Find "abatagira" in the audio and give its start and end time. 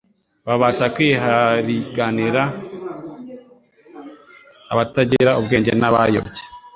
4.71-5.31